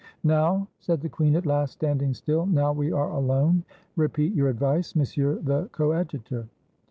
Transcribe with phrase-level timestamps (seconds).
[0.23, 3.63] "Now," said the queen at last, standing still,— "now we are alone,
[3.95, 6.47] repeat your advice, Monsieur the Coad jutor."